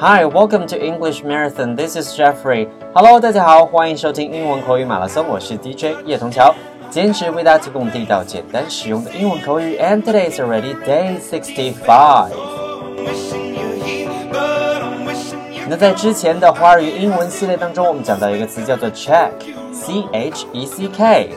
[0.00, 1.74] Hi, welcome to English Marathon.
[1.74, 2.68] This is Jeffrey.
[2.94, 6.54] Hello，大家好，欢迎收听英文口语马拉松，我是 DJ 叶童桥，
[6.88, 9.76] 坚持为大家提供地道、简单、实用的英文口语。
[9.76, 12.28] And today is already day sixty-five.
[15.68, 21.30] 那在之前的华语英文系列当中，我们讲到一个词叫做 check，c h e c k。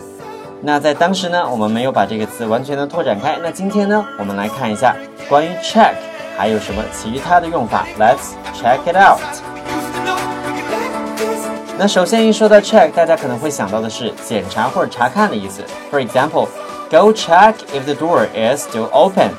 [0.62, 3.40] 那在当时呢，我们没有把这个词完全的拓展开。
[3.42, 4.96] 那今天呢，我们来看一下
[5.28, 5.96] 关于 check
[6.38, 7.86] 还有什么其他的用法。
[8.00, 9.20] Let's check it out。
[11.78, 15.64] 那首先一说到 check，大家可能会想到的是检查或者查看的意思。
[15.92, 19.32] For example，go check if the door is still open。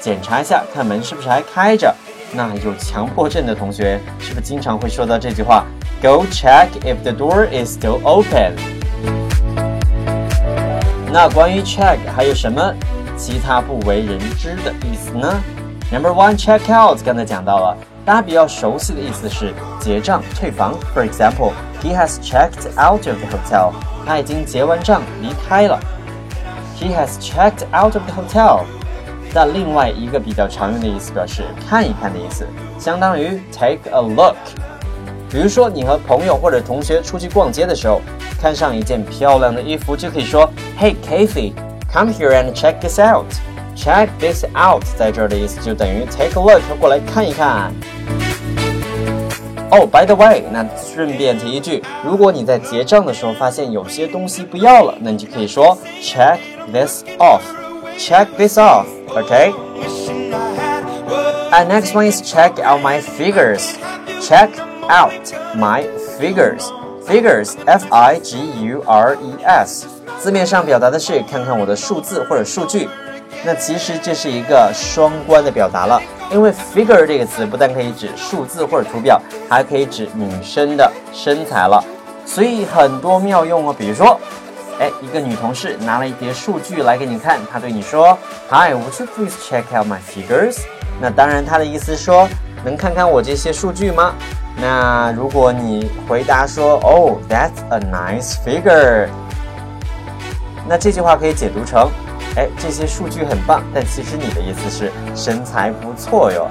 [0.00, 1.94] 检查一下，看门是不是还开着。
[2.32, 5.64] 那有强迫症的同学是不是经常会说到这句话
[6.02, 8.56] ？Go check if the door is still open。
[11.12, 12.74] 那关于 check 还有什么
[13.16, 15.40] 其他不为人知的意思呢
[15.91, 20.75] ？Number one, check out，刚才讲到了，大家比较熟悉的意思是结账退房。
[20.93, 21.51] For example,
[21.81, 23.71] he has checked out of the hotel，
[24.05, 25.79] 他已经结完账离开了。
[26.79, 28.65] He has checked out of the hotel。
[29.31, 32.47] 但另外一个比较常用的意思表示看一看的意思，
[32.79, 34.35] 相当于 take a look。
[35.29, 38.01] 比如说，你和朋友或者同学出去逛街的时候，
[38.41, 41.53] 看上一件漂亮的衣服，就可以说：“Hey, Kathy,
[41.93, 43.27] come here and check this out.
[43.75, 47.73] Check this out。”在这儿的意思就等于 take a look，过来看一看。
[49.71, 56.39] 哦，by the way，那顺便提一句，如果你在结账的时候发现有些东西不要了，那你就可以说：“Check
[56.73, 57.41] this off.
[57.97, 58.85] Check this off.
[59.09, 59.53] Okay.
[61.51, 63.75] And next one is check out my figures.
[64.21, 64.49] Check
[64.87, 65.11] out
[65.55, 65.83] my
[66.19, 66.71] figures.
[67.07, 68.87] Figures, F-I-G-U-R-E-S，
[70.19, 72.87] 字面上表达的是看看我的数字或者数据。
[73.42, 81.82] 那其实这是一个双关的表达了，因为 figure 这个词不但可以指数字或者图表，还可以指女生的身材了，
[82.24, 83.74] 所以很多妙用哦。
[83.76, 84.18] 比如说，
[84.80, 88.16] 哎，一个女同事拿了一叠数据来给你看，她对你说
[88.50, 90.58] ：“Hi, would you please check out my figures？”
[91.00, 92.28] 那当然，她的意思说，
[92.64, 94.14] 能看看我这些数据吗？
[94.56, 99.08] 那如果你回答说，Oh, that's a nice figure，
[100.68, 101.90] 那这句话可以解读成，
[102.36, 106.48] 哎，这些数据很棒，但其实你的意思是身材不错哟。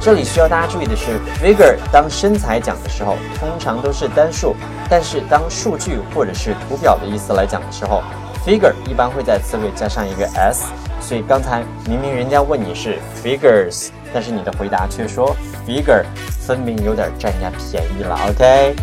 [0.00, 4.54] 这里需要大家注意的是，figure 当身材讲的时候，通常都是单数，
[4.88, 8.00] 但是当数据或者是图表的意思来讲的时候
[8.46, 10.66] ，figure 一般会在词尾加上一个 s。
[11.00, 16.04] 所以刚才明明人家问你是 figures，但是你的回答却说 figure，
[16.40, 18.76] 分明有点占人家便宜了，OK？And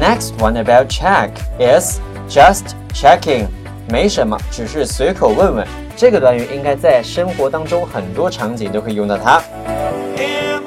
[0.00, 2.00] next one about check is
[2.30, 3.46] just checking，
[3.88, 5.66] 没什么，只是随口问问。
[5.96, 9.42] 这个短语应该在生活当中很多场景都可以用到它。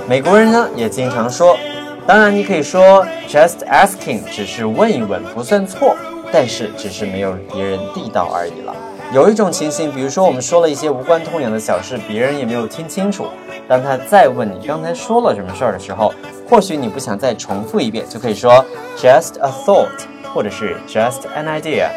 [0.06, 1.57] 美国人呢也经常说，
[2.06, 5.96] 当然你可以说 just asking，只是问一问不算错，
[6.34, 8.75] 但是只是没有别人地道而已了。
[9.13, 13.28] 有一种情形，比如说我们说了一些无关痛痒的小事，别人也没有听清楚。
[13.69, 16.13] 当他再问你刚才说了什么事儿的时候，
[16.50, 18.63] 或许你不想再重复一遍，就可以说
[18.97, 19.88] just a thought，
[20.32, 21.88] 或者是 just an idea，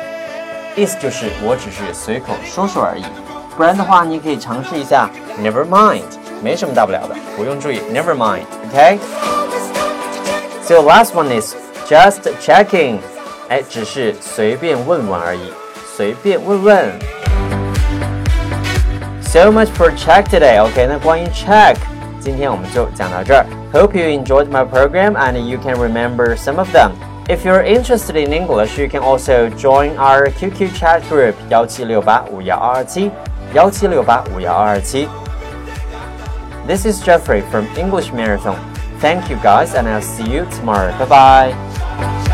[0.75, 3.05] 意思就是我只是随口说说而已。
[3.57, 5.09] 不然的话，你可以尝试一下
[5.41, 6.03] never mind，
[6.41, 11.55] 没什么大不了的，不用注意 never mind，OK？So last one is
[11.87, 12.99] just checking，
[13.49, 15.51] 哎，只是随便问问而已。
[15.97, 16.89] 随便问问。
[19.21, 20.61] So much for check today.
[20.61, 21.75] OK，那关于 check，
[22.19, 23.45] 今天我们就讲到这儿。
[23.73, 26.91] Hope you enjoyed my program and you can remember some of them.
[27.29, 33.09] If you're interested in English, you can also join our QQ chat group 幺七六八五幺二二七
[33.53, 35.07] 幺七六八五幺二二七。
[36.67, 38.57] This is Jeffrey from English Marathon.
[38.99, 40.91] Thank you guys, and I'll see you tomorrow.
[40.99, 42.24] Bye bye.